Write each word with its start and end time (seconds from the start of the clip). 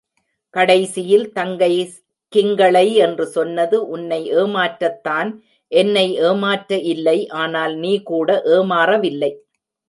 கடைசியில் 0.53 1.25
தங்கை 1.31 1.73
கிங்களை 2.33 2.93
என்று 3.05 3.25
சொன்னது 3.27 3.77
உன்னை 3.87 4.19
ஏமாற்றத்தான், 4.35 5.29
என்னை 5.71 6.05
ஏமாற்ற 6.19 6.79
இல்லை... 6.93 7.17
ஆனால், 7.41 7.75
நீ 7.75 7.93
கூட 8.01 8.41
ஏமாறவில்லை? 8.57 9.31